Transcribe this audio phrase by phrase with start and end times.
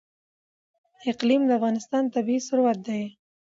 [1.09, 3.03] اقلیم د افغانستان طبعي ثروت دی.